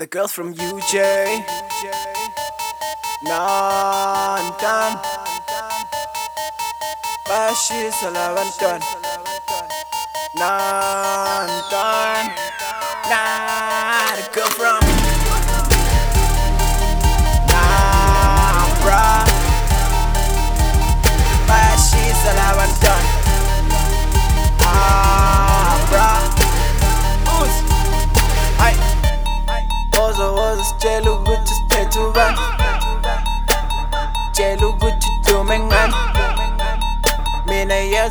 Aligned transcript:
The 0.00 0.06
girl 0.06 0.28
from 0.28 0.54
UJ. 0.54 1.44
Nantan. 3.22 4.92
Bashisa 7.28 8.08
labantan. 8.08 8.80
Nantan. 10.40 12.24
Nah, 13.12 13.49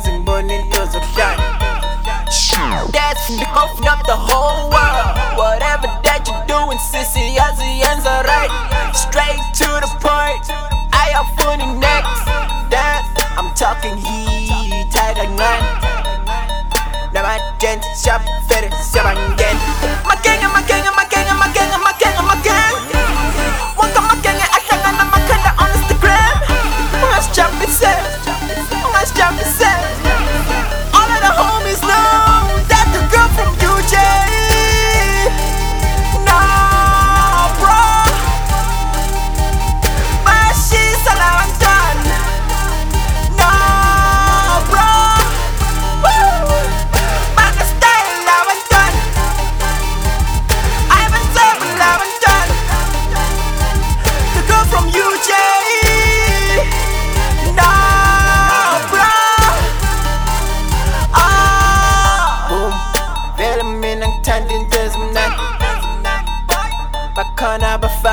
yazi 0.00 0.12
ngibona 0.12 0.54
into 0.54 0.86
zokuhlala 0.86 1.58
That's 2.92 3.30
open 3.30 3.88
up 3.88 4.04
the 4.06 4.16
whole 4.16 4.70
world. 4.70 5.16
Whatever 5.36 5.88
that 6.04 6.26
you're 6.26 6.46
doing 6.46 6.78
sissy 6.78 7.34
yazi 7.36 7.80
yenza 7.80 8.22
right. 8.24 8.50
Straight 8.94 9.40
to 9.54 9.66
the 9.80 9.88
point 10.00 10.44
Ayafuni 10.92 11.78
next. 11.78 12.24
That 12.70 13.02
I'm 13.36 13.52
talking 13.54 13.96
heat 13.96 14.86
kancane 14.92 15.64
Namagents 17.12 18.04
shop 18.04 18.22
fere 18.48 18.70
siyabangena 18.70 19.28
Magenge 19.28 19.60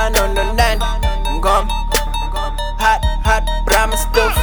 Bakhona 0.08 0.20
abafana 0.20 0.34
nonani 0.34 0.82
Ngoma 1.38 1.72
Hot 2.80 3.02
hot 3.24 3.44
Brahma 3.66 3.98
stuff 3.98 4.38